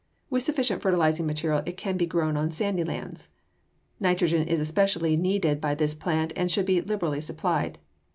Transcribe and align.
With 0.31 0.41
sufficient 0.41 0.81
fertilizing 0.81 1.27
material 1.27 1.61
it 1.67 1.77
can 1.77 1.95
be 1.95 2.07
grown 2.07 2.35
on 2.35 2.49
sandy 2.49 2.83
lands. 2.83 3.29
Nitrogen 3.99 4.47
is 4.47 4.59
especially 4.59 5.15
needed 5.15 5.61
by 5.61 5.75
this 5.75 5.93
plant 5.93 6.33
and 6.35 6.49
should 6.49 6.65
be 6.65 6.81
liberally 6.81 7.21
supplied. 7.21 7.77